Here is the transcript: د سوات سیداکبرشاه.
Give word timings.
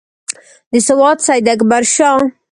د 0.71 0.73
سوات 0.87 1.17
سیداکبرشاه. 1.27 2.21